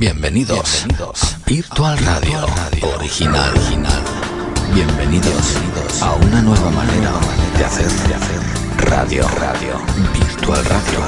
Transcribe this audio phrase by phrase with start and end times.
[0.00, 1.12] Bienvenidos, a
[1.44, 2.46] Virtual Radio,
[2.96, 3.52] original.
[4.72, 5.58] Bienvenidos,
[6.00, 7.12] a una nueva manera
[7.58, 8.40] de hacer, de hacer
[8.88, 9.28] radio.
[9.28, 9.78] radio.
[10.14, 11.00] Virtual Radio,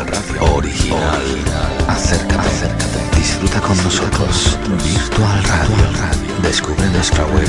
[0.54, 1.22] original.
[1.88, 2.98] Acércate, acércate.
[3.16, 4.58] Disfruta con nosotros.
[4.84, 5.88] Virtual Radio.
[6.42, 7.48] Descubre nuestra web,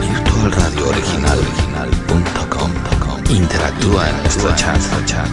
[0.00, 2.72] virtualradiooriginal.com.
[3.30, 4.80] Interactúa en nuestro chat.
[5.06, 5.30] chat.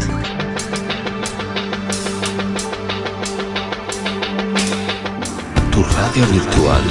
[6.02, 6.82] Radio virtual,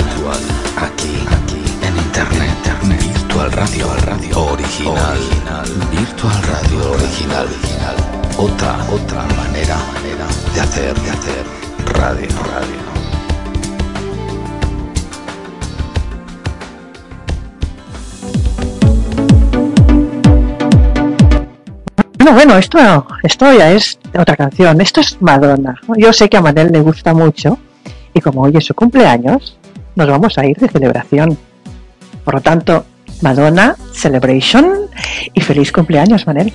[0.77, 3.03] aquí, aquí, en internet, internet.
[3.03, 5.19] Virtual Radio, Radio original,
[5.91, 7.97] Virtual Radio original, original.
[8.39, 11.45] Otra, otra manera, manera de hacer, de hacer
[11.87, 12.81] radio, radio.
[22.19, 24.81] Bueno, bueno, esto, esto ya es otra canción.
[24.81, 25.75] Esto es Madonna.
[25.97, 27.59] Yo sé que a Manel le gusta mucho
[28.14, 29.56] y como hoy es su cumpleaños,
[29.96, 31.37] nos vamos a ir de celebración.
[32.24, 32.84] Por lo tanto,
[33.22, 34.89] Madonna, Celebration
[35.34, 36.52] y feliz cumpleaños, Manel.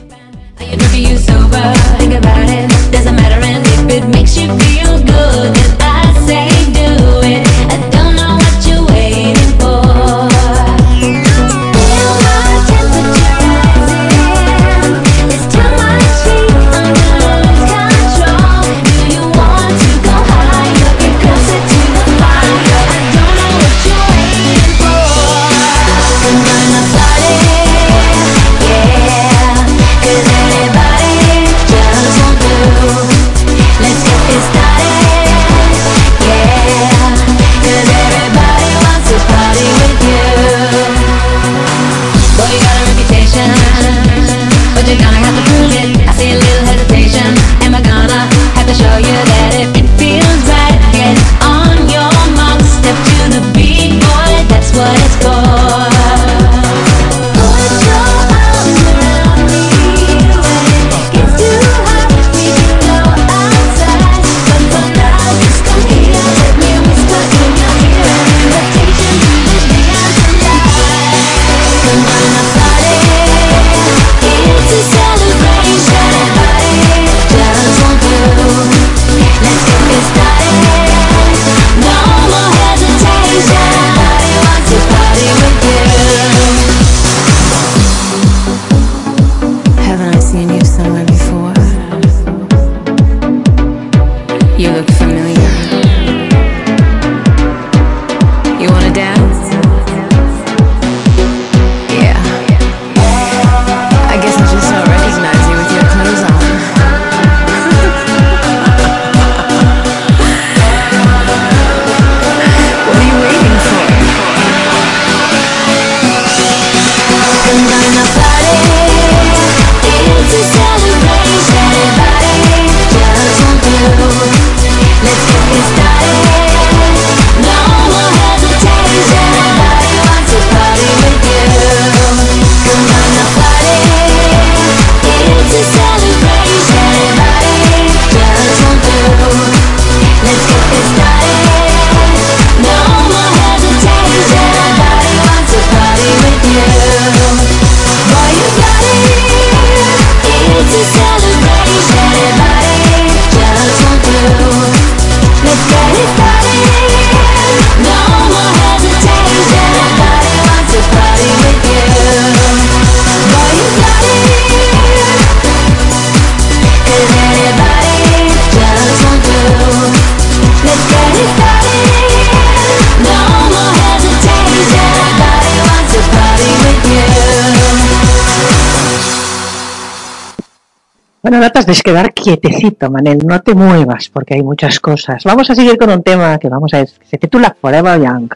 [181.25, 185.23] Bueno, no te de quedar quietecito, Manel, no te muevas porque hay muchas cosas.
[185.23, 188.31] Vamos a seguir con un tema que vamos a se titula Forever Young.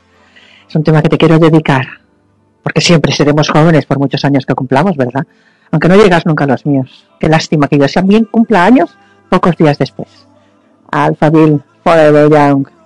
[0.68, 1.86] Es un tema que te quiero dedicar,
[2.63, 5.27] porque siempre seremos jóvenes por muchos años que cumplamos, ¿verdad?
[5.69, 7.06] Aunque no llegas nunca a los míos.
[7.19, 8.97] Qué lástima que yo también cumpla años
[9.30, 10.09] pocos días después.
[10.89, 12.78] Alphaville, Forever Young.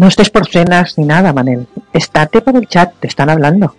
[0.00, 1.66] No estés por cenas ni nada, Manel.
[1.92, 3.74] Estate por el chat, te están hablando.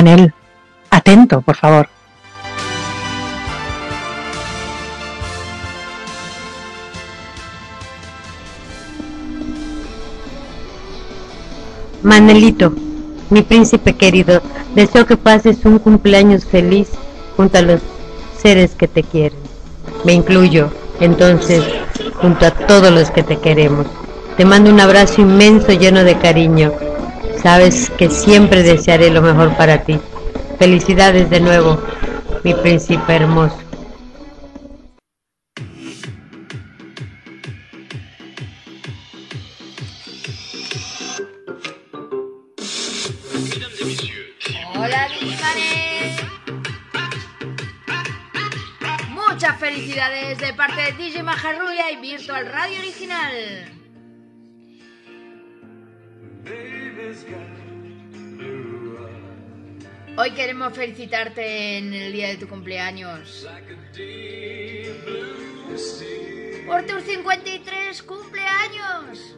[0.00, 0.32] Manel,
[0.88, 1.86] atento, por favor.
[12.02, 12.72] Manelito,
[13.28, 14.40] mi príncipe querido,
[14.74, 16.88] deseo que pases un cumpleaños feliz
[17.36, 17.82] junto a los
[18.40, 19.38] seres que te quieren.
[20.06, 21.62] Me incluyo, entonces,
[22.22, 23.86] junto a todos los que te queremos.
[24.38, 26.72] Te mando un abrazo inmenso lleno de cariño
[27.42, 29.98] Sabes que siempre desearé lo mejor para ti.
[30.58, 31.82] Felicidades de nuevo,
[32.44, 33.56] mi príncipe hermoso.
[44.74, 46.20] Hola, Digimanes.
[49.08, 53.79] Muchas felicidades de parte de DJ Majarrubia y Virtual Radio Original.
[60.16, 63.46] Hoy queremos felicitarte en el día de tu cumpleaños.
[66.66, 69.36] Por tus 53 cumpleaños.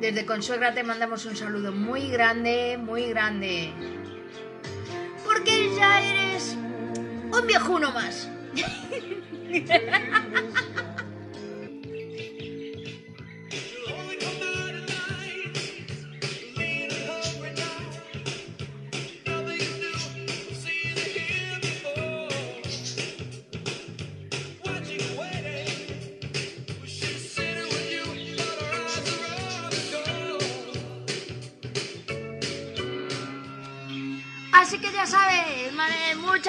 [0.00, 3.72] Desde Consuegra te mandamos un saludo muy grande, muy grande.
[5.24, 6.56] Porque ya eres
[7.30, 8.30] un viejuno más.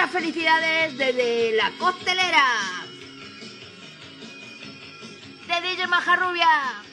[0.10, 2.46] muchas felicidades desde la costelera.
[5.48, 6.84] De DJ Majarrubia.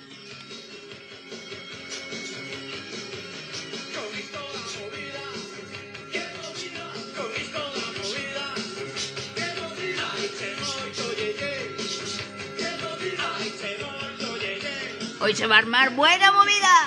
[15.18, 16.85] Hoy se va a armar buena movida.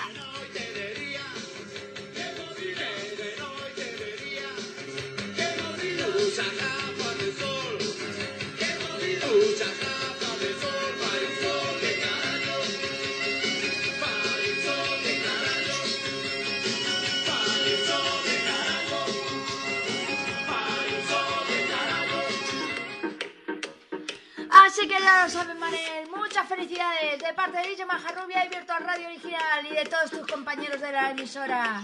[26.16, 30.28] Muchas felicidades de parte de DJ Majarrubia y Virtual Radio Original y de todos tus
[30.28, 31.82] compañeros de la emisora.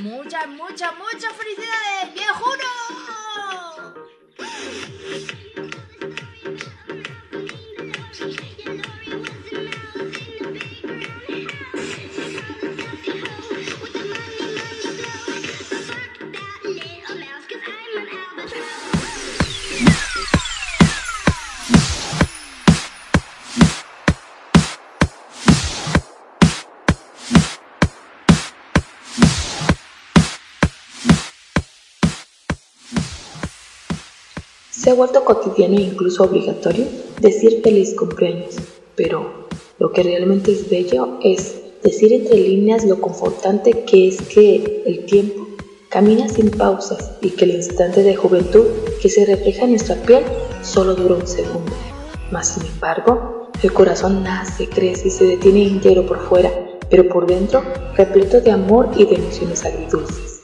[0.00, 2.91] Muchas, muchas, muchas felicidades, viejuno.
[34.92, 36.84] Ha vuelto cotidiano e incluso obligatorio
[37.20, 38.56] decir feliz cumpleaños,
[38.94, 44.82] pero lo que realmente es bello es decir entre líneas lo confortante que es que
[44.86, 45.46] el tiempo
[45.88, 48.66] camina sin pausas y que el instante de juventud
[49.00, 50.24] que se refleja en nuestra piel
[50.62, 51.72] solo dura un segundo.
[52.30, 56.50] Mas sin embargo, el corazón nace, crece y se detiene entero por fuera,
[56.90, 57.62] pero por dentro
[57.96, 60.42] repleto de amor y de emociones agridulces.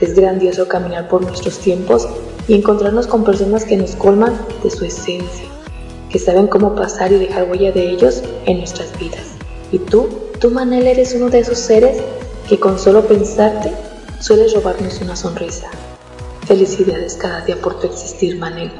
[0.00, 2.06] Es grandioso caminar por nuestros tiempos
[2.48, 5.46] y encontrarnos con personas que nos colman de su esencia,
[6.10, 9.34] que saben cómo pasar y dejar huella de ellos en nuestras vidas.
[9.70, 10.08] Y tú,
[10.40, 11.98] tú Manel, eres uno de esos seres
[12.48, 13.72] que con solo pensarte
[14.18, 15.68] sueles robarnos una sonrisa.
[16.46, 18.72] Felicidades cada día por tu existir, Manel.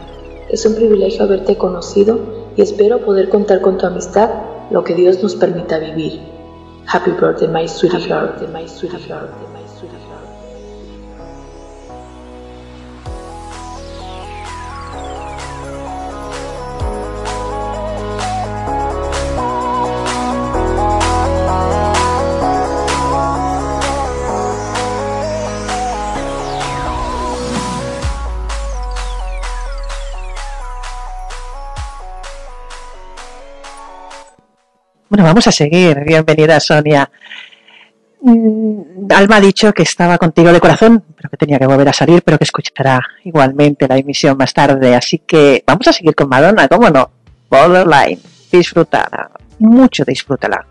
[0.48, 2.18] Es un privilegio haberte conocido
[2.56, 4.30] y espero poder contar con tu amistad
[4.70, 6.20] lo que Dios nos permita vivir.
[6.86, 8.98] Happy birthday, my sweetie heart, my sweetie
[35.08, 35.98] Bueno, vamos a seguir.
[36.04, 37.10] Bienvenida, Sonia.
[38.20, 41.92] Mm, Alma ha dicho que estaba contigo de corazón, pero que tenía que volver a
[41.92, 44.94] salir, pero que escuchará igualmente la emisión más tarde.
[44.94, 47.10] Así que vamos a seguir con Madonna, ¿cómo no?
[47.50, 48.20] Borderline.
[48.52, 49.30] Disfrútala.
[49.60, 50.66] Mucho disfrútala.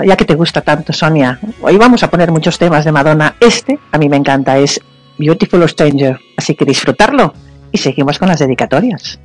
[0.00, 3.36] Ya que te gusta tanto, Sonia, hoy vamos a poner muchos temas de Madonna.
[3.40, 4.80] Este a mí me encanta, es
[5.18, 6.18] Beautiful Stranger.
[6.36, 7.34] Así que disfrutarlo
[7.70, 9.20] y seguimos con las dedicatorias.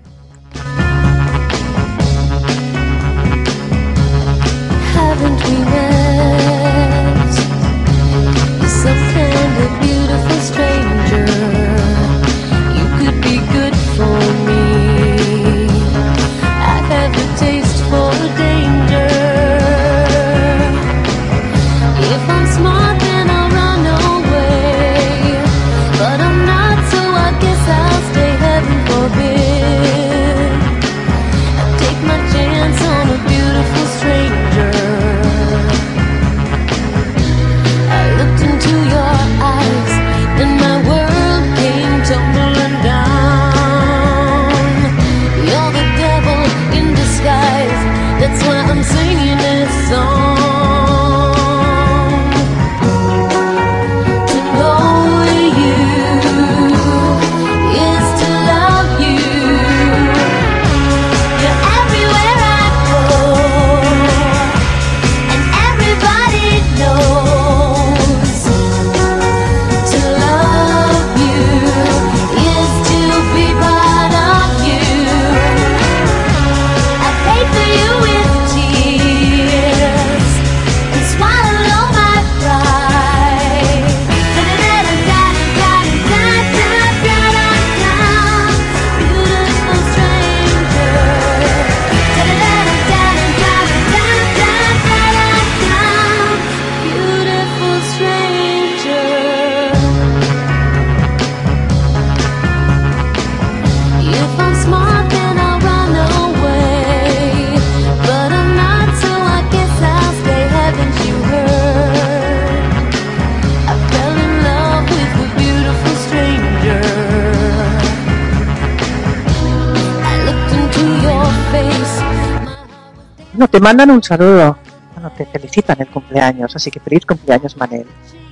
[123.68, 124.58] Mandan un saludo.
[124.94, 127.86] Bueno, te felicitan el cumpleaños, así que feliz cumpleaños, Manel,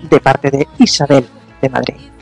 [0.10, 1.26] de parte de Isabel
[1.62, 2.15] de Madrid.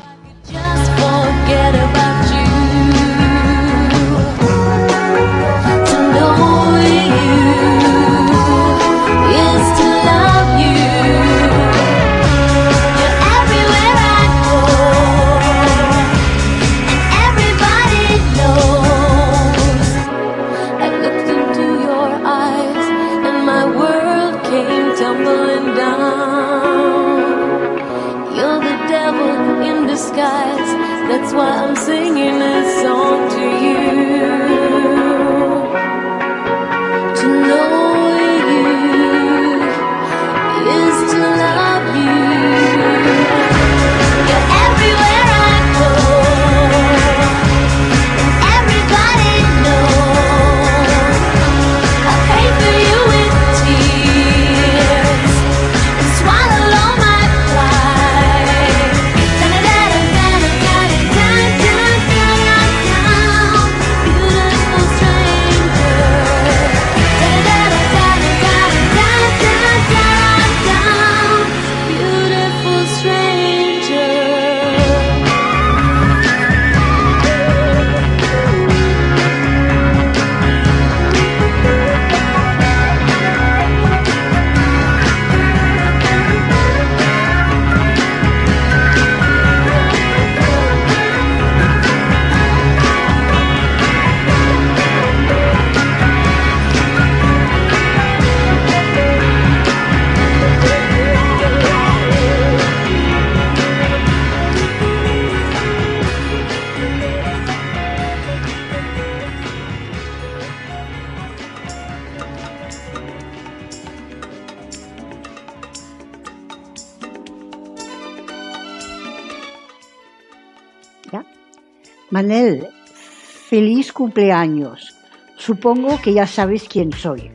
[124.03, 124.93] Cumpleaños.
[125.37, 127.31] Supongo que ya sabes quién soy.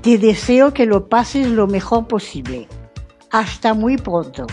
[0.00, 2.68] Te deseo que lo pases lo mejor posible.
[3.32, 4.46] Hasta muy pronto.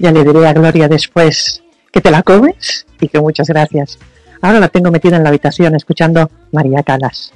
[0.00, 3.98] Ya le diré a Gloria después que te la comes y que muchas gracias.
[4.40, 7.32] Ahora la tengo metida en la habitación escuchando María Calas.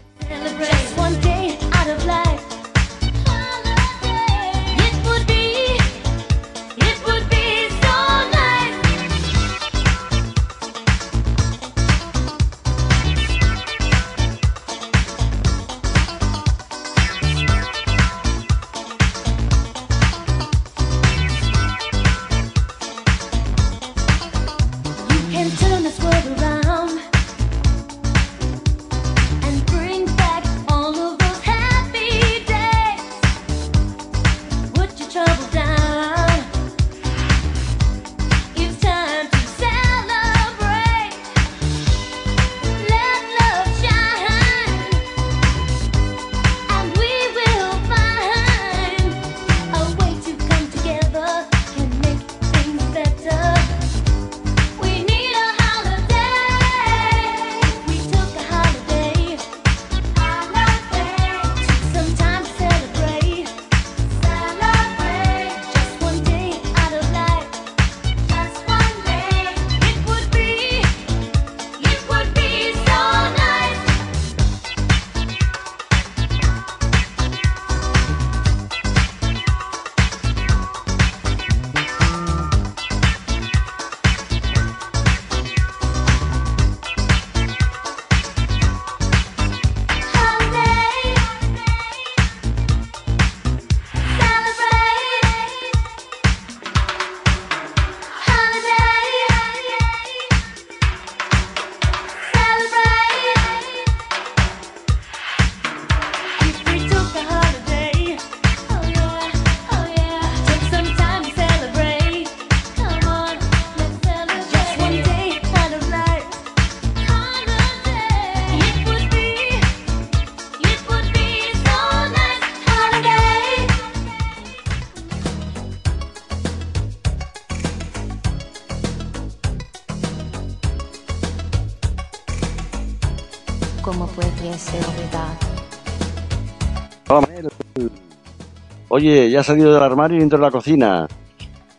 [138.97, 141.09] Oye, ya has salido del armario y dentro de la cocina.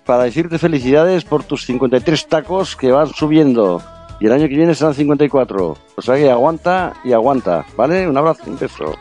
[0.06, 3.82] Para decirte felicidades por tus 53 tacos que van subiendo.
[4.20, 5.78] Y el año que viene serán 54.
[5.96, 7.66] O sea que aguanta y aguanta.
[7.78, 8.06] ¿Vale?
[8.06, 8.94] Un abrazo, un beso.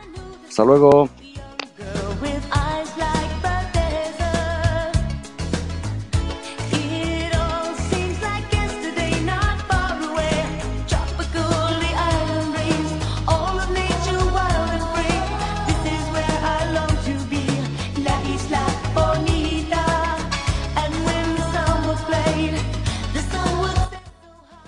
[0.49, 1.09] Hasta luego.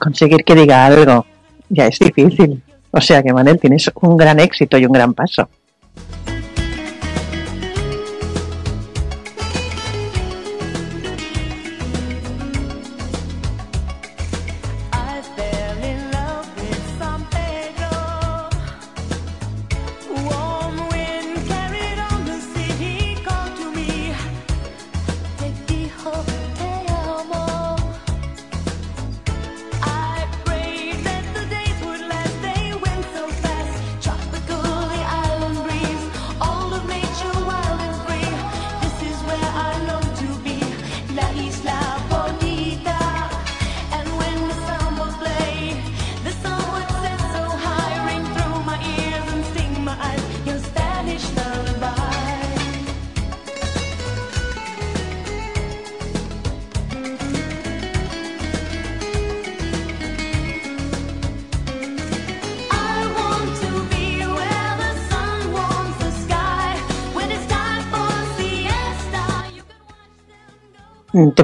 [0.07, 1.27] Conseguir que diga algo
[1.69, 2.63] ya es difícil.
[2.93, 5.49] O sea que, Manel, tienes un gran éxito y un gran paso.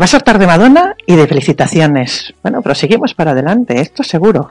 [0.03, 2.35] Vas a hartar de Madonna y de felicitaciones.
[2.43, 4.51] Bueno, pero seguimos para adelante, esto seguro.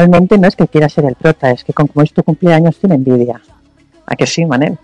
[0.00, 2.94] Realmente no es que quiera ser el prota, es que como es tu cumpleaños tiene
[2.94, 3.40] envidia.
[4.06, 4.78] ¿A que sí, Manel?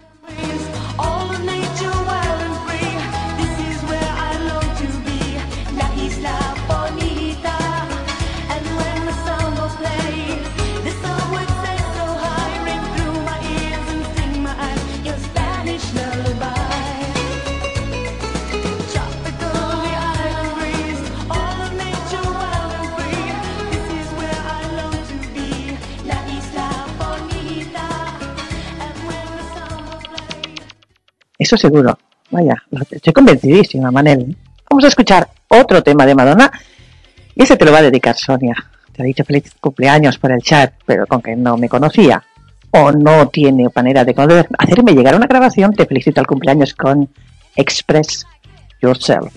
[31.47, 31.97] Eso seguro.
[32.33, 34.37] Vaya, estoy convencidísima, Manel.
[34.69, 36.51] Vamos a escuchar otro tema de Madonna
[37.37, 38.57] y ese te lo va a dedicar Sonia.
[38.93, 42.21] Te ha dicho feliz cumpleaños por el chat, pero con que no me conocía
[42.73, 47.09] o no tiene manera de hacerme llegar una grabación, te felicito el cumpleaños con
[47.55, 48.27] Express
[48.83, 49.33] Yourself.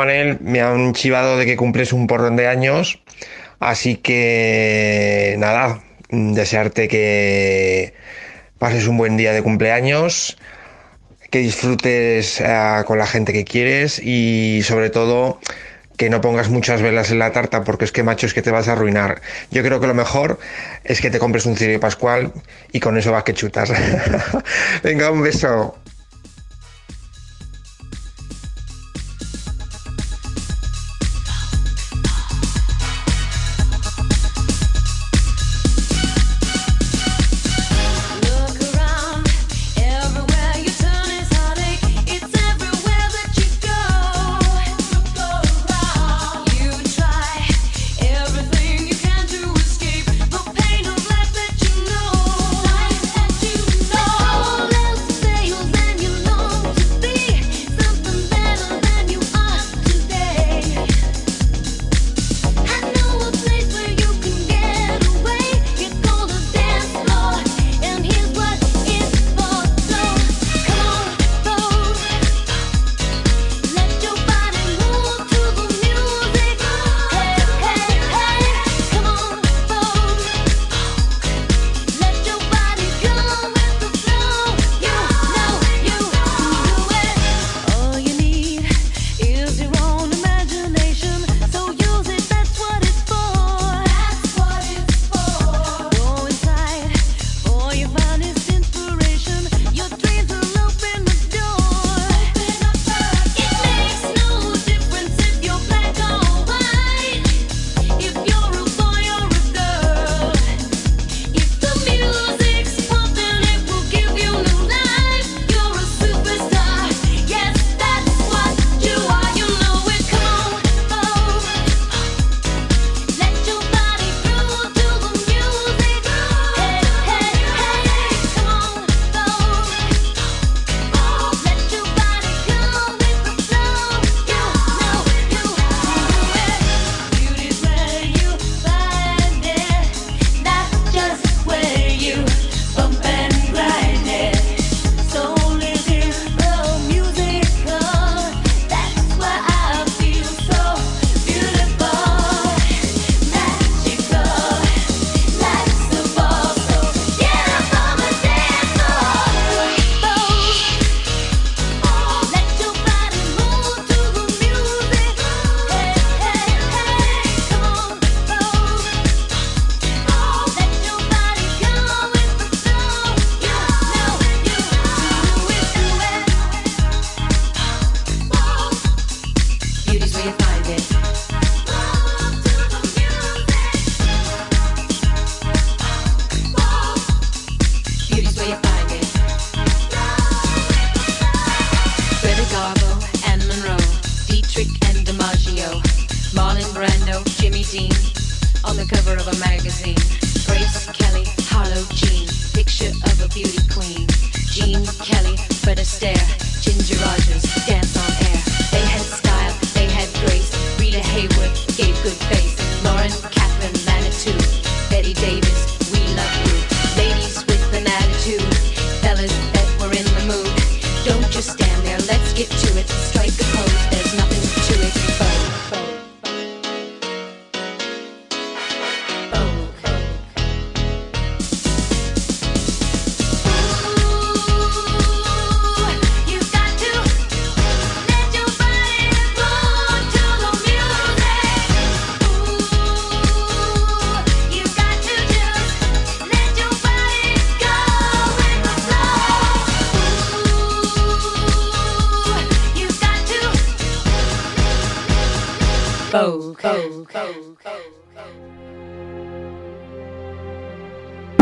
[0.00, 3.02] Manel, me han chivado de que cumples un porrón de años,
[3.58, 7.92] así que nada, desearte que
[8.58, 10.38] pases un buen día de cumpleaños,
[11.30, 15.38] que disfrutes eh, con la gente que quieres y sobre todo
[15.98, 18.50] que no pongas muchas velas en la tarta porque es que macho es que te
[18.50, 19.20] vas a arruinar.
[19.50, 20.38] Yo creo que lo mejor
[20.82, 22.32] es que te compres un cirio pascual
[22.72, 23.70] y con eso vas que chutas.
[24.82, 25.76] Venga, un beso.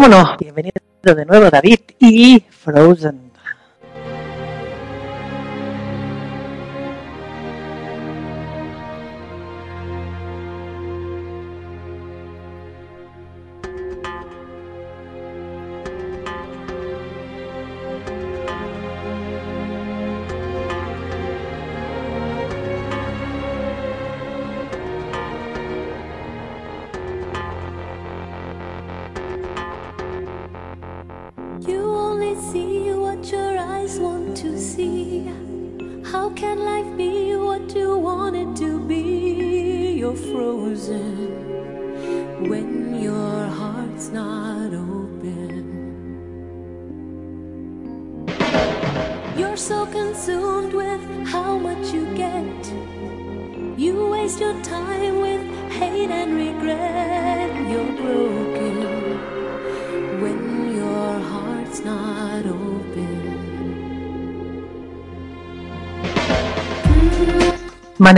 [0.08, 3.27] Vámonos, bienvenido de nuevo David y Frozen.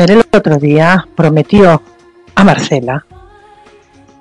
[0.01, 1.83] El otro día prometió
[2.35, 3.05] a Marcela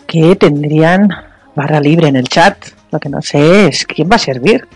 [0.05, 1.07] que tendrían
[1.55, 2.57] barra libre en el chat.
[2.91, 4.67] Lo que no sé es quién va a servir.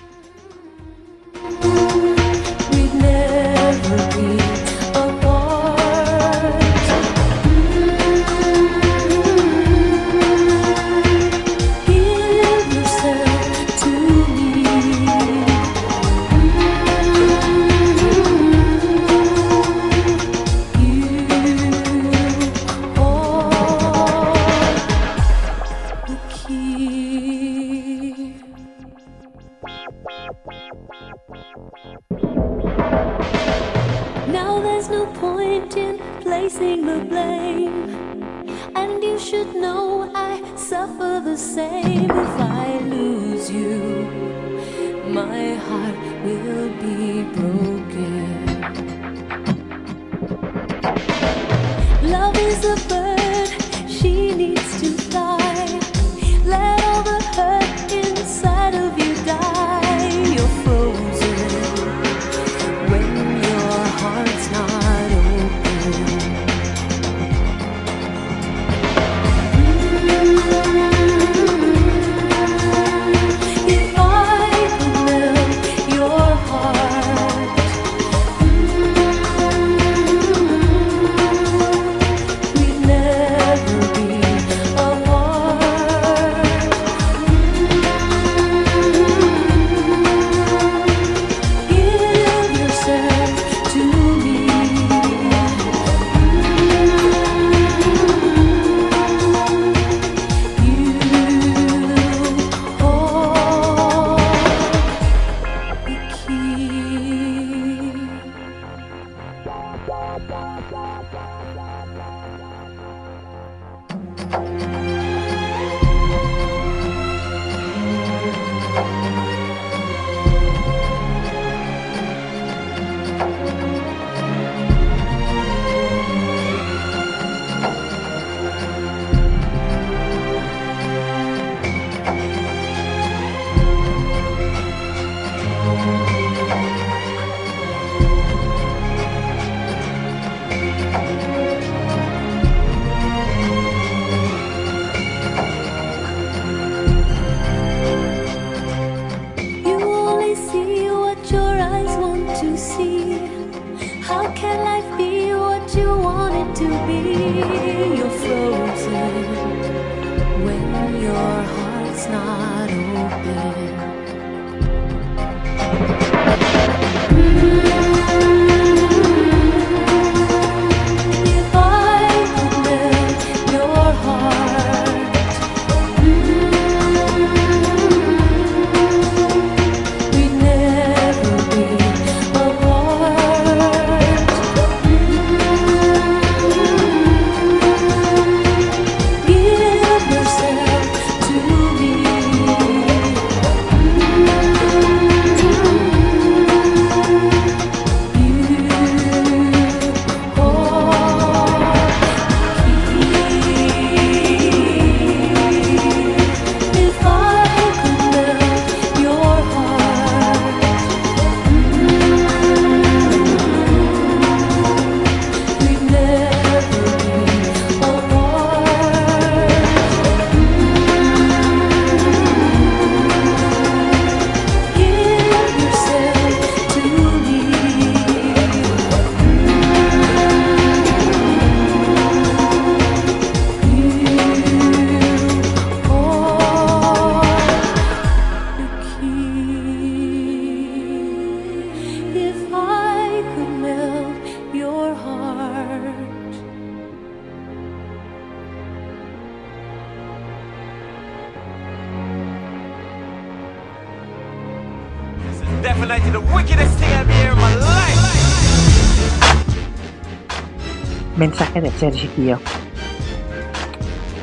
[261.23, 262.41] Mensaje de Sergio.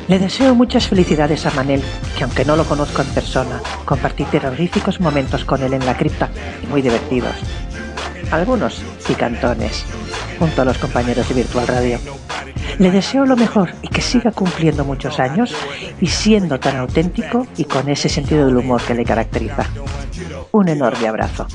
[0.07, 1.81] Le deseo muchas felicidades a Manel,
[2.15, 6.29] que aunque no lo conozco en persona, compartí terroríficos momentos con él en la cripta
[6.61, 7.33] y muy divertidos.
[8.29, 9.83] Algunos picantones,
[10.37, 11.99] junto a los compañeros de Virtual Radio.
[12.81, 15.53] Le deseo lo mejor y que siga cumpliendo muchos años
[16.01, 19.67] y siendo tan auténtico y con ese sentido del humor que le caracteriza.
[20.51, 21.45] Un enorme abrazo.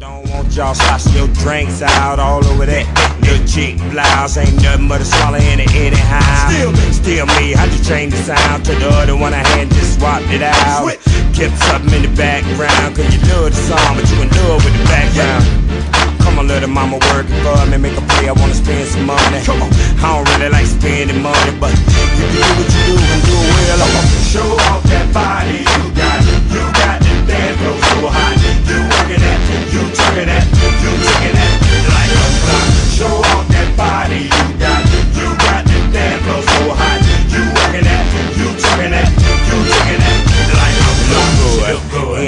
[0.00, 2.84] Don't want y'all sloshing your drinks out all over that
[3.22, 4.38] little chick blouse.
[4.38, 6.50] Ain't nothing but a swallow in it anyhow.
[6.50, 7.52] Still me, still me.
[7.52, 10.98] How'd you change the sound to the other one I had just swapped it out?
[11.32, 14.84] Kept something in the background, cause you love the song, but you love with the
[14.90, 15.99] background.
[16.20, 18.28] Come on, little mama, working for me, make a play.
[18.28, 19.40] I wanna spend some money.
[19.44, 19.70] Come on,
[20.04, 23.60] I don't really like spending money, but you do what you do and do it
[23.70, 26.18] well, I'm gonna show off that body you got.
[26.50, 28.34] You got the dance floor so hot.
[28.66, 29.40] You working that,
[29.72, 30.44] you twerking that,
[30.82, 31.54] you taking that
[31.94, 32.68] like a clock.
[32.96, 34.82] Show off that body you got.
[35.14, 37.19] You got the dance floor so hot.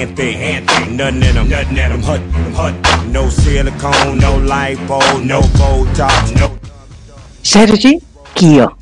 [0.07, 2.03] Hand thick, hand thick, nothing in them, nothing in them.
[2.03, 2.21] Hut,
[2.57, 6.59] hut, no silicone, no lipo, no Botox, no
[7.43, 8.01] Sergi
[8.35, 8.82] Kio.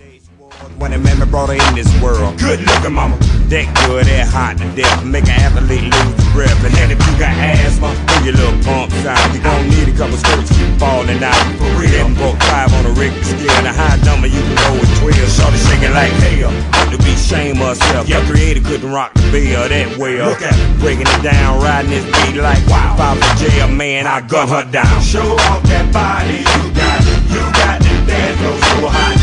[0.81, 2.41] When a man brought her in this world.
[2.41, 3.16] Good looking mama.
[3.53, 5.05] That good, that hot to death.
[5.05, 6.57] Make an athlete lose the breath.
[6.64, 9.37] And then if you got asthma, do your little pump sound.
[9.37, 11.37] You gon' need a couple skirts, keep falling out.
[11.61, 11.93] For real.
[11.93, 13.61] Them book five on a Richter scale.
[13.61, 15.20] The high number you can go with 12.
[15.28, 16.51] Shorty shaking like hell.
[16.89, 18.09] To be shame of herself.
[18.09, 20.33] Your creator couldn't rock the bill that well.
[20.33, 20.57] Look at.
[20.81, 22.97] Breaking it down, riding this beat like wow.
[22.97, 24.97] If I was jail, man, I gun her down.
[25.05, 27.05] Show off that body you got.
[27.28, 29.20] You got the dance so hot.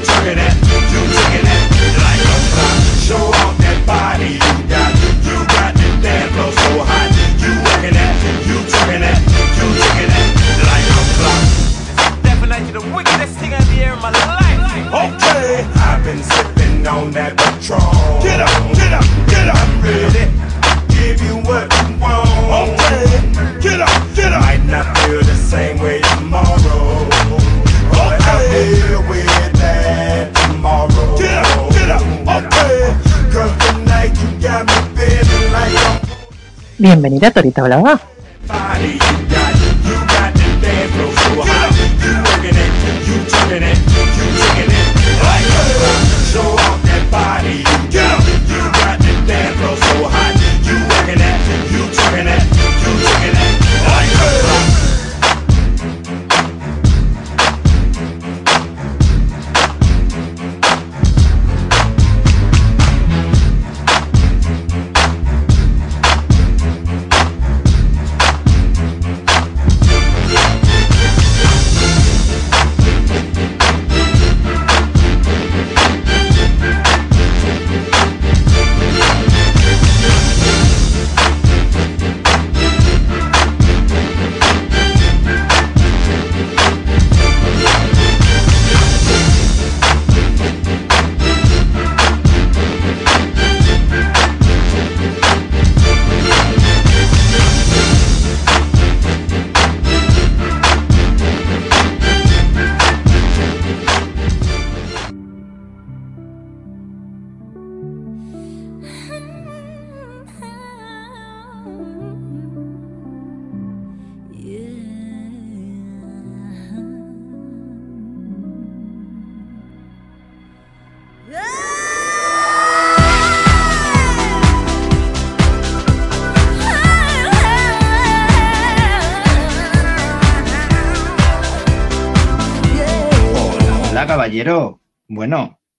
[0.00, 2.80] You working that, you twerking that, taking that like a clock.
[3.04, 4.96] Show off that body you got.
[5.28, 7.12] You got the dance floor so hot.
[7.36, 8.16] You working that,
[8.48, 9.44] you twerking that, you
[9.76, 10.24] taking that
[10.72, 11.44] like a clock.
[12.24, 14.88] Definitely the wickedest thing I've ever in my life.
[14.88, 17.84] Okay, I've been sipping on that Patron.
[18.24, 19.60] Get up, get up, get up.
[19.60, 20.39] I'm
[36.80, 38.00] Bienvenida a Torita Blava.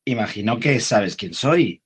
[0.05, 1.83] Imagino que sabes quién soy.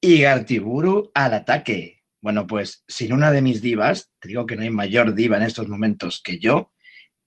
[0.00, 2.02] Igartiburu al ataque.
[2.20, 5.42] Bueno, pues sin una de mis divas, te digo que no hay mayor diva en
[5.42, 6.72] estos momentos que yo,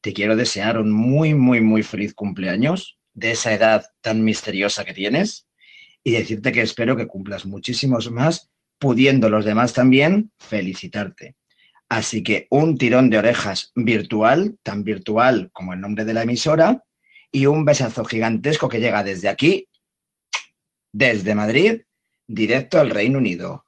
[0.02, 4.94] te quiero desear un muy, muy, muy feliz cumpleaños de esa edad tan misteriosa que
[4.94, 5.48] tienes
[6.04, 11.36] y decirte que espero que cumplas muchísimos más, pudiendo los demás también felicitarte.
[11.90, 16.84] Así que un tirón de orejas virtual, tan virtual como el nombre de la emisora,
[17.32, 19.69] y un besazo gigantesco que llega desde aquí,
[20.92, 21.82] desde Madrid,
[22.28, 23.66] directo al Reino Unido.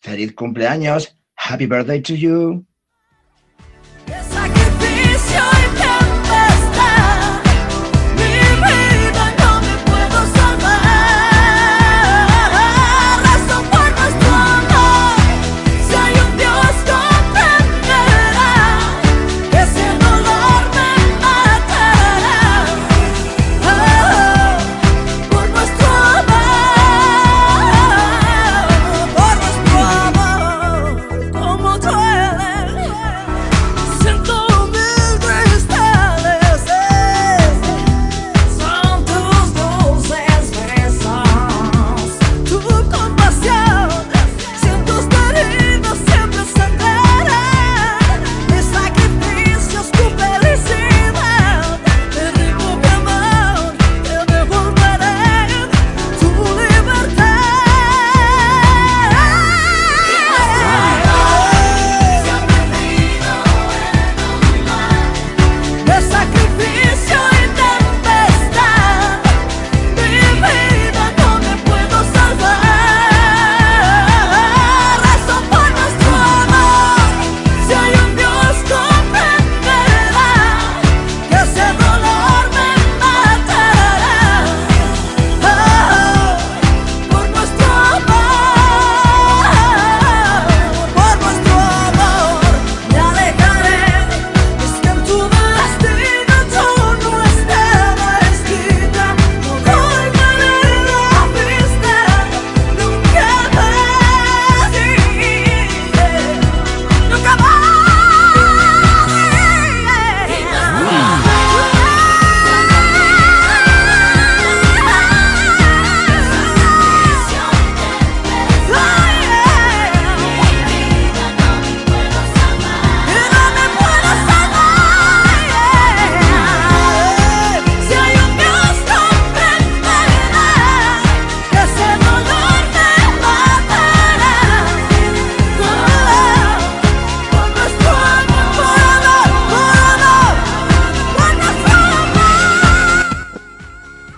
[0.00, 1.16] Feliz cumpleaños.
[1.36, 2.66] Happy birthday to you.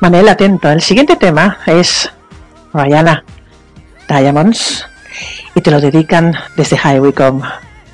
[0.04, 0.70] Manel, atento.
[0.70, 2.12] El siguiente tema es
[2.74, 3.24] Rihanna
[4.06, 4.86] Diamonds
[5.54, 7.42] y te lo dedican desde Highway Come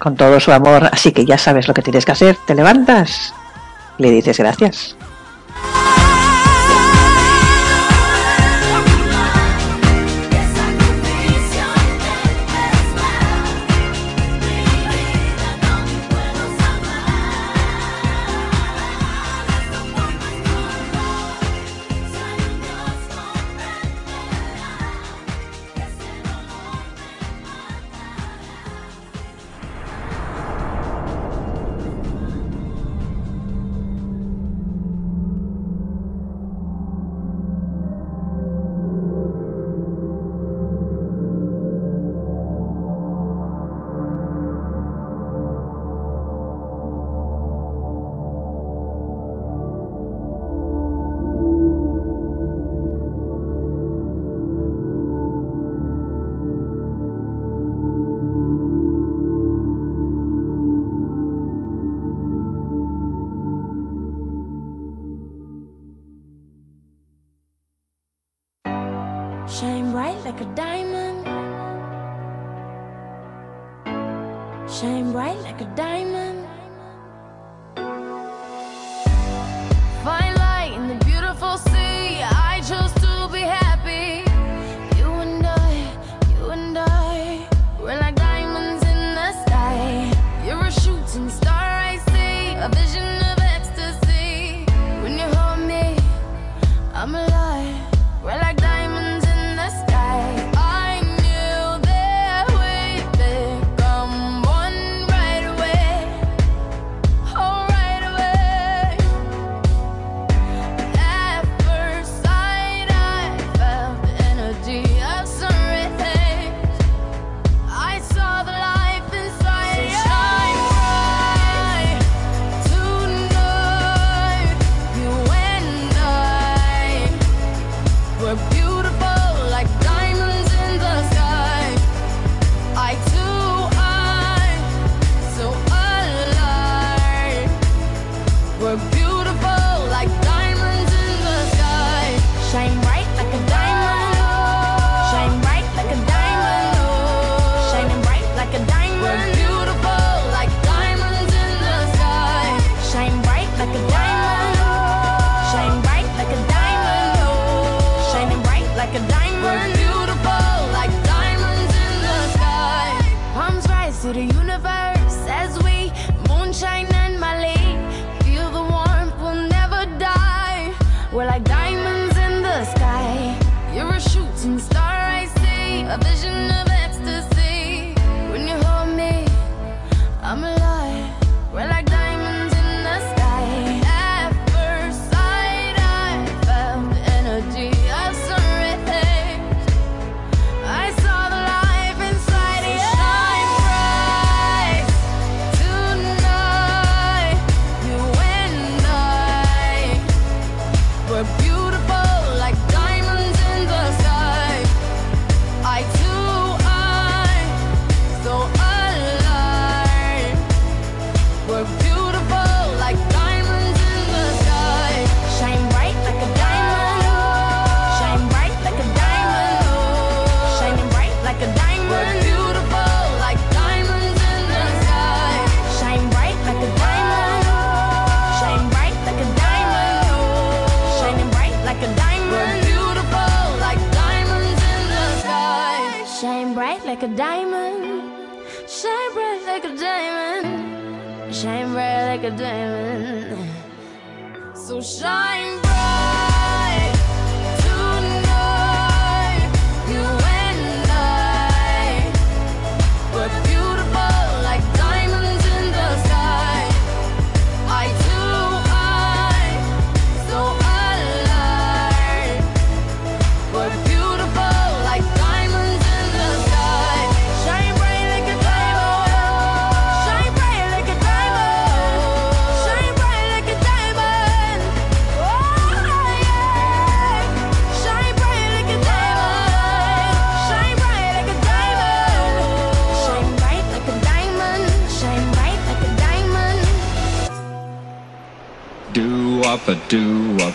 [0.01, 0.89] con todo su amor.
[0.91, 2.37] Así que ya sabes lo que tienes que hacer.
[2.49, 3.33] Te levantas,
[3.99, 4.97] le dices gracias.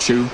[0.09, 0.29] you.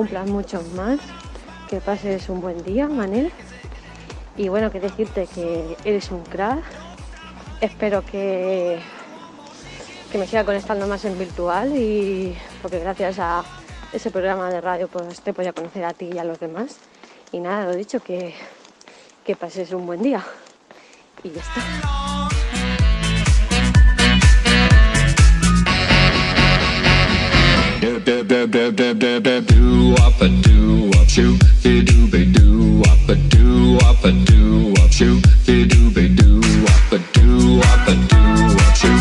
[0.00, 0.98] Cumplas muchos más,
[1.68, 3.30] que pases un buen día, Manel.
[4.34, 6.64] Y bueno, que decirte que eres un crack.
[7.60, 8.80] Espero que
[10.10, 13.44] que me siga conectando más en virtual y porque gracias a
[13.92, 16.78] ese programa de radio pues te voy a conocer a ti y a los demás.
[17.30, 18.34] Y nada, lo dicho, que,
[19.26, 20.24] que pases un buen día.
[21.22, 22.49] Y ya está.
[27.80, 32.06] Do do do do do do do do up a do up shoot be do
[32.10, 36.92] be do up a do up a do up shoot be do be do up
[36.92, 38.99] a do up a do up shoot.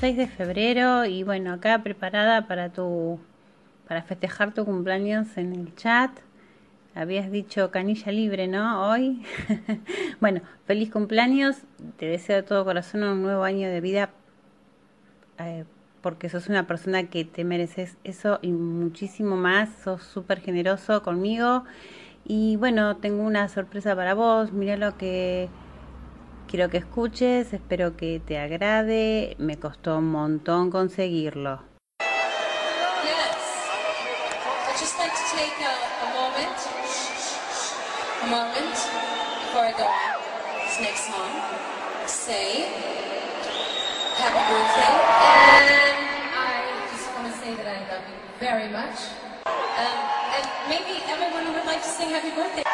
[0.00, 3.18] 6 de febrero y bueno, acá preparada para tu
[3.88, 6.12] para festejar tu cumpleaños en el chat.
[6.94, 8.88] Habías dicho canilla libre, ¿no?
[8.88, 9.24] Hoy.
[10.20, 11.56] bueno, feliz cumpleaños.
[11.96, 14.10] Te deseo de todo corazón un nuevo año de vida
[15.38, 15.64] eh,
[16.00, 19.70] porque sos una persona que te mereces eso y muchísimo más.
[19.82, 21.64] Sos súper generoso conmigo.
[22.24, 24.52] Y bueno, tengo una sorpresa para vos.
[24.52, 25.48] Mira lo que
[26.48, 27.52] quiero que escuches.
[27.52, 29.36] Espero que te agrade.
[29.38, 31.60] Me costó un montón conseguirlo.
[42.06, 42.64] Say
[47.44, 47.56] say
[48.40, 48.98] very much.
[49.46, 49.98] Um,
[50.36, 52.67] and maybe everyone would like to sing happy birthday.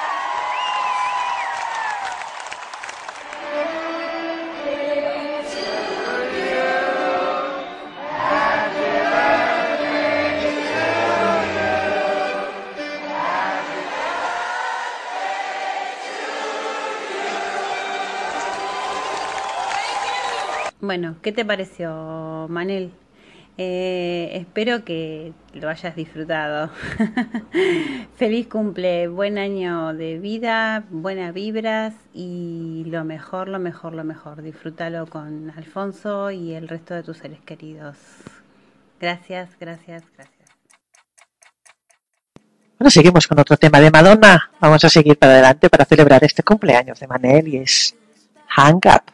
[20.84, 22.92] Bueno, ¿qué te pareció, Manel?
[23.56, 26.70] Eh, espero que lo hayas disfrutado.
[28.16, 34.42] Feliz cumple, buen año de vida, buenas vibras y lo mejor, lo mejor, lo mejor.
[34.42, 37.96] Disfrútalo con Alfonso y el resto de tus seres queridos.
[39.00, 40.50] Gracias, gracias, gracias.
[42.78, 44.50] Bueno, seguimos con otro tema de Madonna.
[44.60, 47.96] Vamos a seguir para adelante para celebrar este cumpleaños de Manel y es
[48.48, 49.13] Hang Up.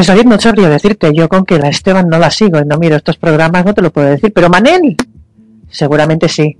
[0.00, 1.12] Pues David, no sabría decirte.
[1.12, 3.82] Yo con que la Esteban no la sigo y no miro estos programas, no te
[3.82, 4.32] lo puedo decir.
[4.32, 4.96] Pero Manel,
[5.68, 6.56] seguramente sí.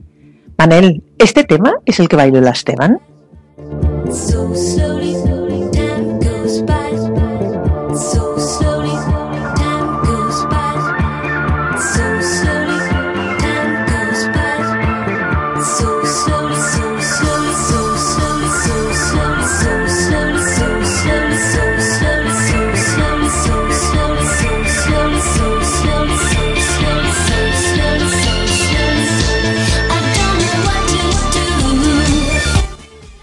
[0.58, 3.00] Manel, ¿este tema es el que bailó la Esteban?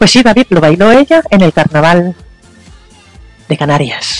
[0.09, 2.15] Pues David, lo bailó ella en el carnaval
[3.49, 4.16] de Canarias.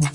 [0.00, 0.08] Happy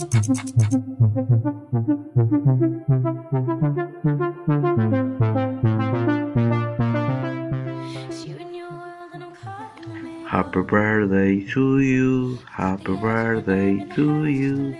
[10.63, 14.75] birthday to you, happy birthday to you,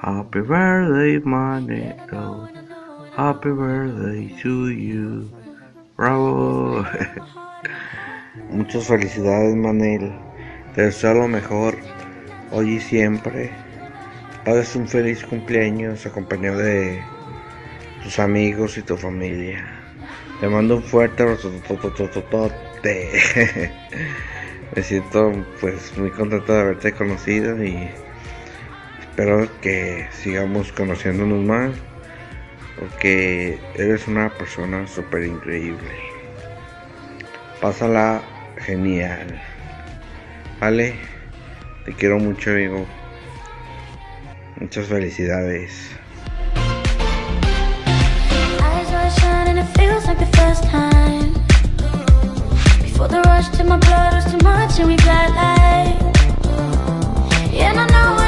[0.00, 2.48] happy birthday Manito,
[3.14, 5.30] happy birthday to you.
[5.96, 6.86] Bravo.
[8.50, 10.14] Muchas felicidades Manel,
[10.74, 11.76] te deseo lo mejor
[12.52, 13.69] hoy y siempre.
[14.44, 17.04] Pases un feliz cumpleaños acompañado de
[18.02, 19.62] tus amigos y tu familia.
[20.40, 21.52] Te mando un fuerte abrazo.
[24.74, 27.90] Me siento pues muy contento de haberte conocido y
[29.00, 31.74] espero que sigamos conociéndonos más
[32.78, 35.90] porque eres una persona súper increíble.
[37.60, 38.22] Pásala
[38.56, 39.38] genial.
[40.60, 40.94] Vale,
[41.84, 42.86] te quiero mucho amigo.
[50.36, 51.32] First time.
[52.82, 55.96] Before the rush to my blood was too much and we got know,
[57.54, 58.19] and I know,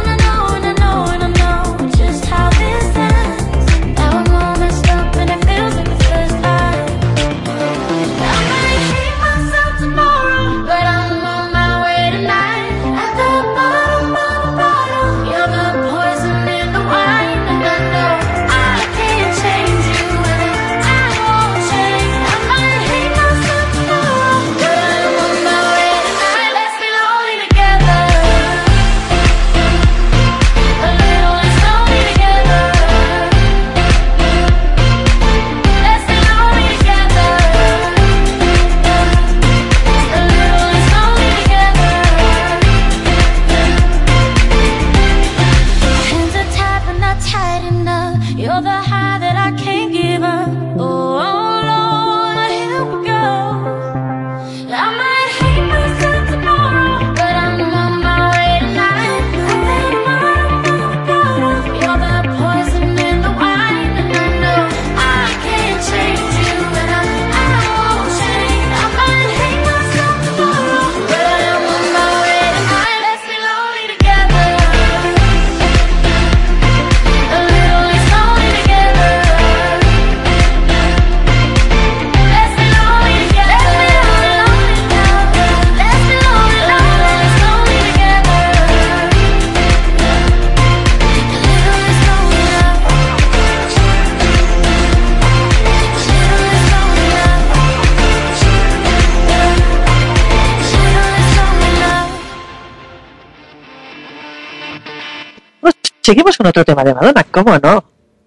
[106.03, 107.85] seguimos con otro tema de Madonna, ¿cómo no?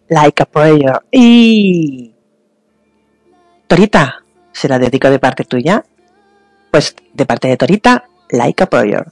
[0.07, 1.01] Like a Prayer.
[1.11, 2.13] Y.
[3.67, 5.83] Torita, ¿se la dedico de parte tuya?
[6.71, 9.05] Pues de parte de Torita, Like a Prayer.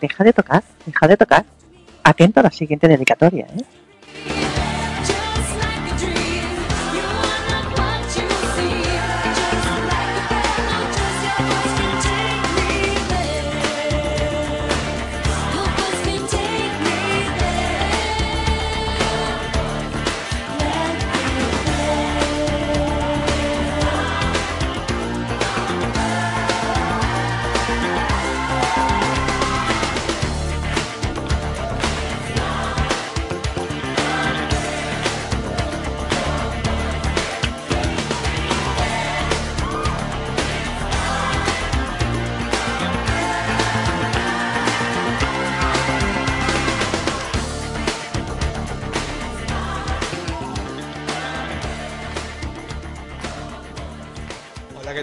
[0.00, 1.44] Deja de tocar, deja de tocar.
[2.04, 3.64] Atento a la siguiente dedicatoria, ¿eh?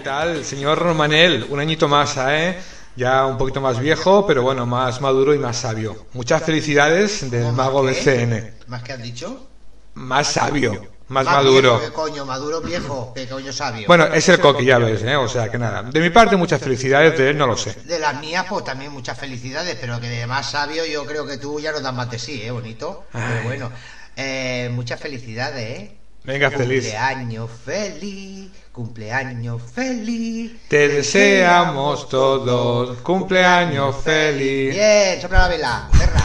[0.06, 0.44] Tal?
[0.44, 2.56] Señor Manel, un añito más, ¿eh?
[2.94, 6.06] Ya un poquito más viejo, pero bueno, más maduro y más sabio.
[6.12, 8.54] Muchas felicidades del mago BCN.
[8.68, 9.48] ¿Más que has dicho?
[9.94, 10.74] Más sabio,
[11.08, 11.78] más Más maduro.
[11.78, 12.24] viejo, ¿Qué coño?
[12.24, 13.88] Maduro viejo, ¿qué coño sabio?
[13.88, 15.16] Bueno, es el coqui, ya ves, ¿eh?
[15.16, 15.82] O sea que nada.
[15.82, 17.74] De mi parte, muchas felicidades, de él no lo sé.
[17.84, 21.36] De las mías, pues también muchas felicidades, pero que de más sabio yo creo que
[21.36, 22.52] tú ya nos das más de sí, ¿eh?
[22.52, 23.06] Bonito.
[23.10, 23.72] Pero bueno,
[24.14, 25.96] eh, muchas felicidades, ¿eh?
[26.22, 26.82] Venga, feliz.
[26.84, 30.52] Cumpleaños feliz, cumpleaños feliz.
[30.68, 34.74] Te deseamos todos cumpleaños feliz.
[34.74, 36.22] Bien, sopla la vela, cerra.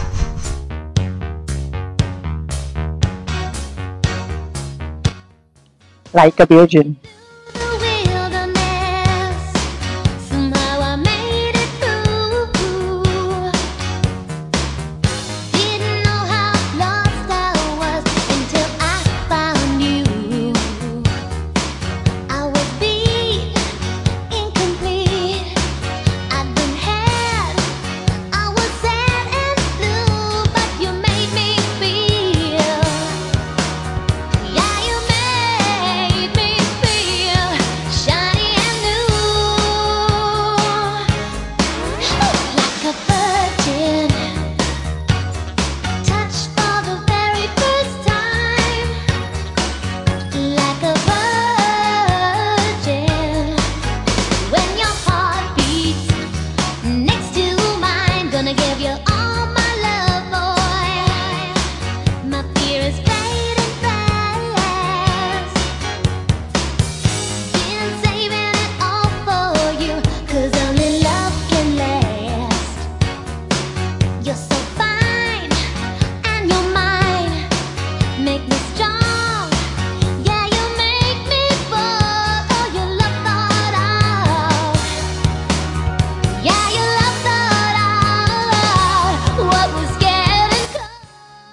[6.11, 6.99] Like a Virgin.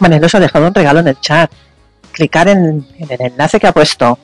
[0.09, 1.51] Manel os ha dejado un regalo en el chat.
[2.13, 4.19] Clicar en, en el enlace que ha puesto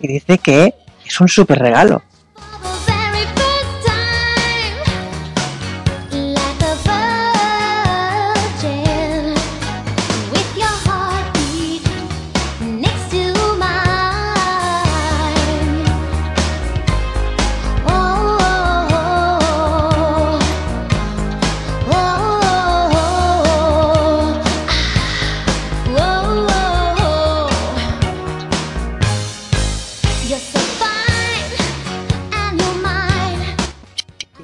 [0.00, 2.02] y dice que es un super regalo.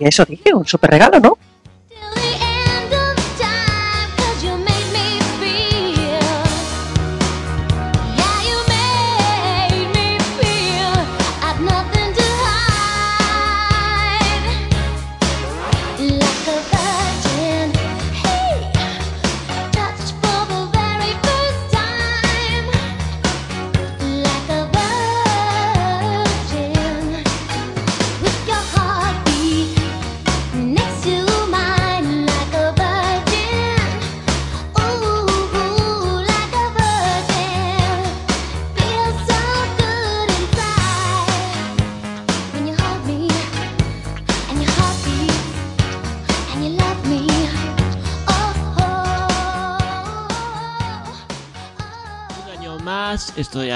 [0.07, 1.39] Eso dije, un super regalo, ¿no?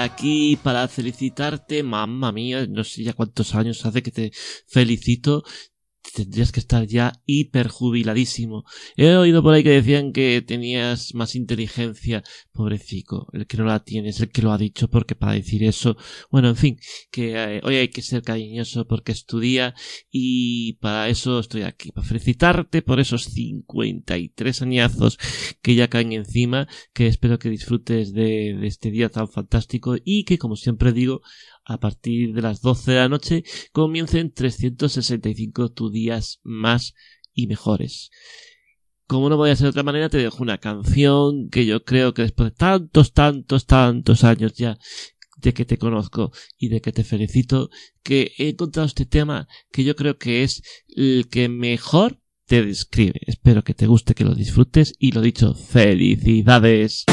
[0.03, 4.31] Aquí para felicitarte, mamma mía, no sé ya cuántos años hace que te
[4.67, 5.43] felicito.
[6.13, 8.63] Tendrías que estar ya hiperjubiladísimo.
[8.95, 13.27] He oído por ahí que decían que tenías más inteligencia, pobrecico.
[13.33, 15.97] El que no la tiene es el que lo ha dicho, porque para decir eso,
[16.29, 16.79] bueno, en fin,
[17.11, 19.73] que eh, hoy hay que ser cariñoso porque es tu día
[20.09, 25.17] y para eso estoy aquí, para felicitarte por esos 53 añazos
[25.61, 30.37] que ya caen encima, que espero que disfrutes de este día tan fantástico y que,
[30.37, 31.21] como siempre digo,
[31.73, 36.93] a partir de las 12 de la noche comiencen 365 tus días más
[37.33, 38.09] y mejores.
[39.07, 42.13] Como no voy a ser de otra manera, te dejo una canción que yo creo
[42.13, 44.77] que después de tantos, tantos, tantos años ya
[45.37, 47.69] de que te conozco y de que te felicito,
[48.03, 53.19] que he encontrado este tema que yo creo que es el que mejor te describe.
[53.25, 57.05] Espero que te guste, que lo disfrutes y lo dicho, felicidades.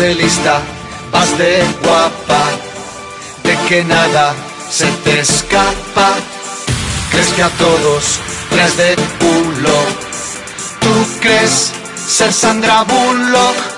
[0.00, 0.62] De lista,
[1.12, 2.44] vas de guapa,
[3.44, 4.34] de que nada
[4.70, 6.08] se te escapa.
[7.10, 8.18] Crees que a todos
[8.48, 9.78] traes de culo.
[10.80, 11.72] Tú crees
[12.08, 13.69] ser Sandra Bullock.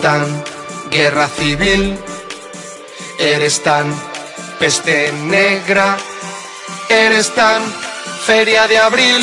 [0.00, 0.44] Tan
[0.90, 1.98] guerra civil,
[3.18, 3.86] eres tan
[4.58, 5.96] peste negra,
[6.88, 7.62] eres tan
[8.26, 9.22] feria de abril.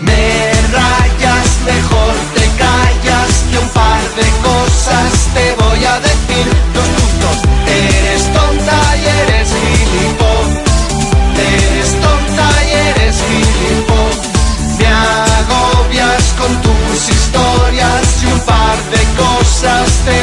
[0.00, 6.46] Me rayas, mejor te callas y un par de cosas te voy a decir.
[6.74, 7.36] Dos puntos,
[7.66, 10.46] eres tonta y eres gilipón.
[11.36, 11.91] Eres
[19.62, 20.21] cosas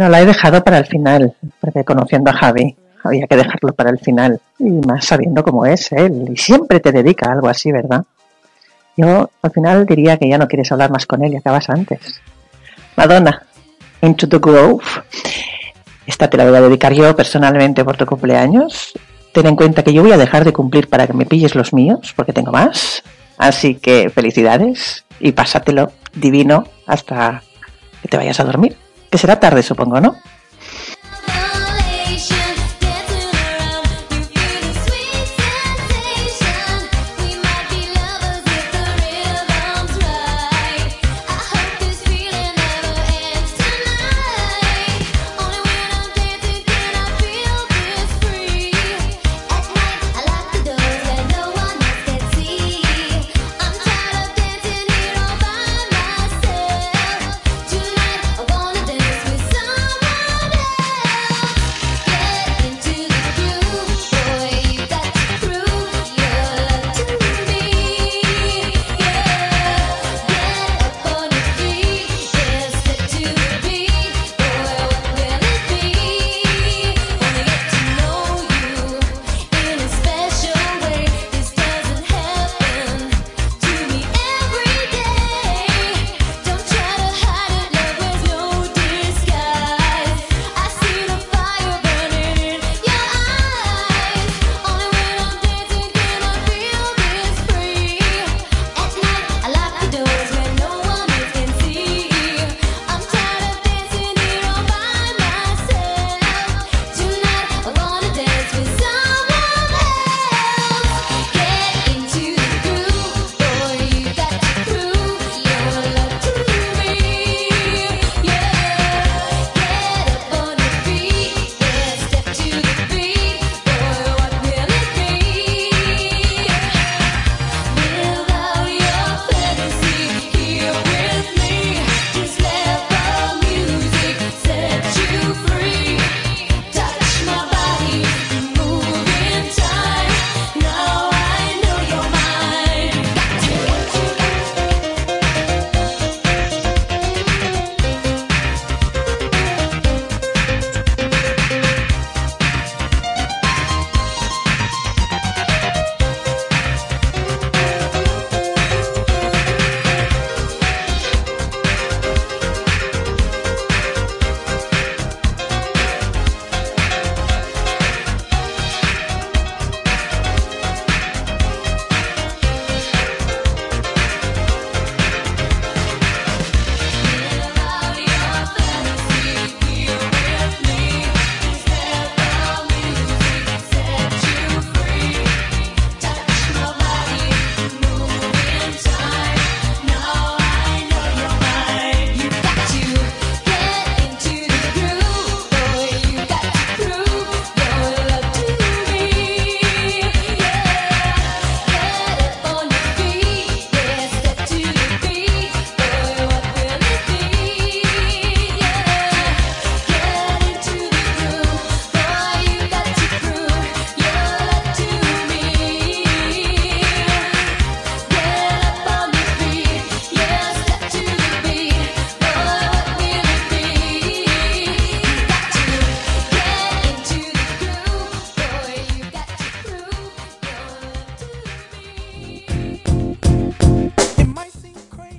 [0.00, 2.74] Bueno, la he dejado para el final, porque conociendo a Javi,
[3.04, 4.40] había que dejarlo para el final.
[4.58, 6.24] Y más sabiendo cómo es él.
[6.32, 8.06] Y siempre te dedica a algo así, ¿verdad?
[8.96, 12.18] Yo al final diría que ya no quieres hablar más con él y acabas antes.
[12.96, 13.42] Madonna,
[14.00, 14.82] Into the Grove.
[16.06, 18.94] Esta te la voy a dedicar yo personalmente por tu cumpleaños.
[19.34, 21.74] Ten en cuenta que yo voy a dejar de cumplir para que me pilles los
[21.74, 23.02] míos, porque tengo más.
[23.36, 27.42] Así que felicidades y pásatelo divino hasta
[28.00, 28.78] que te vayas a dormir.
[29.10, 30.16] Que será tarde, supongo, ¿no?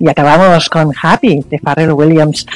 [0.01, 2.47] Y acabamos con Happy de Pharrell Williams.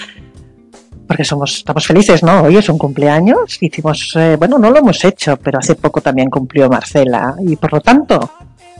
[1.07, 2.41] Porque somos, estamos felices, ¿no?
[2.41, 3.61] Hoy es un cumpleaños.
[3.61, 7.35] Hicimos, eh, bueno, no lo hemos hecho, pero hace poco también cumplió Marcela.
[7.39, 8.31] Y por lo tanto,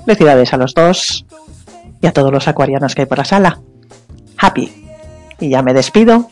[0.04, 1.28] felicidades a los dos
[2.02, 3.60] y a todos los acuarianos que hay por la sala.
[4.40, 4.72] Happy.
[5.40, 6.28] Y ya me despido.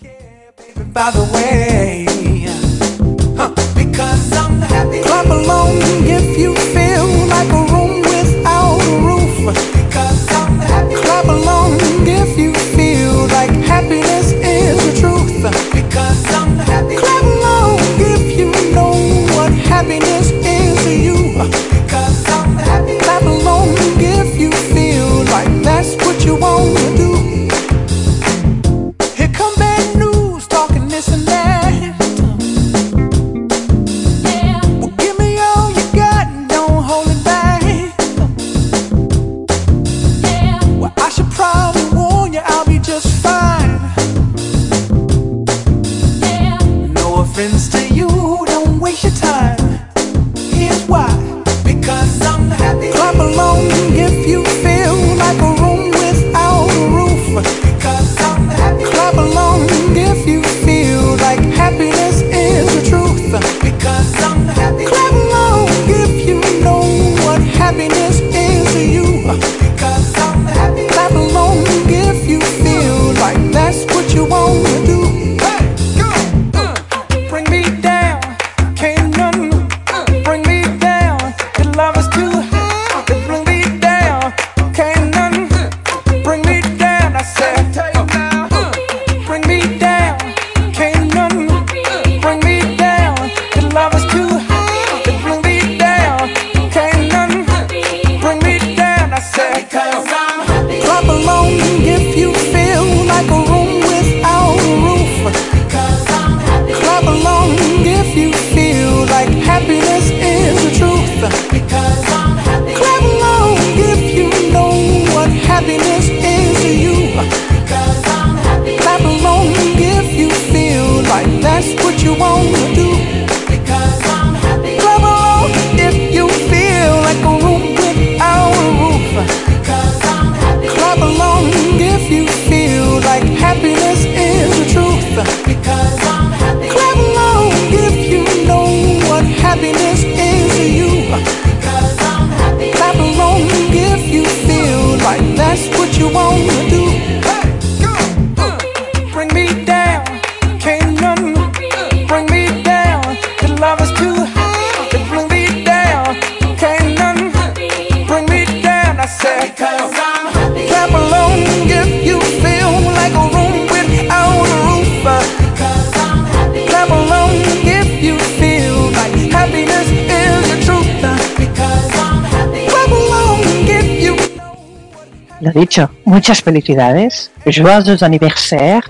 [176.14, 178.86] muchas felicidades, joyeux anniversaire,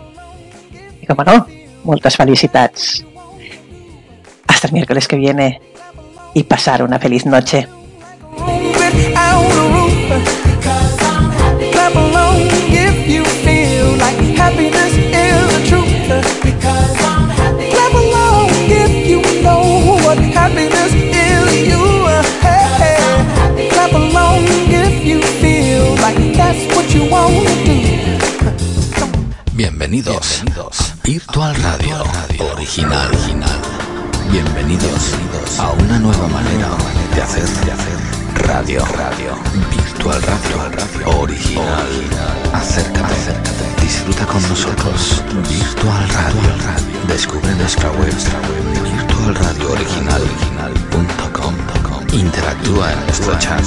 [1.01, 1.47] y como no,
[1.85, 3.05] muchas felicidades.
[4.45, 5.61] Hasta el miércoles que viene
[6.33, 7.67] y pasar una feliz noche.
[29.93, 33.07] Bienvenidos, Bienvenidos Virtual Radio, Radio original.
[33.09, 33.61] original.
[34.31, 36.67] Bienvenidos, Bienvenidos a una nueva manera
[37.13, 37.99] de hacer, de hacer
[38.47, 39.37] radio, radio,
[39.69, 41.87] virtual radio, radio original.
[42.53, 45.21] Acércate, acércate, disfruta con nosotros.
[45.47, 46.99] Virtual Radio, radio.
[47.07, 48.63] descubre nuestra web, nuestra web
[48.97, 51.53] virtualradiooriginal.com.
[52.13, 53.61] Interactúa en nuestro chat.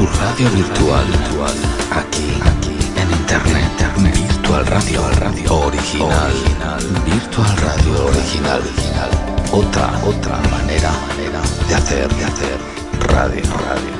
[0.00, 1.56] tu radio virtual, virtual
[1.90, 4.14] aquí, aquí en internet, internet.
[4.16, 9.10] Virtual Radio, radio original, original, Virtual Radio original, original.
[9.52, 12.58] Otra, otra manera, manera de hacer, de hacer
[13.12, 13.99] radio, radio.